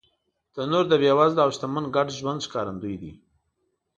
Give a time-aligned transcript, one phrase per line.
[0.53, 3.11] تنور د بېوزله او شتمن ګډ ژوند ښکارندوی دی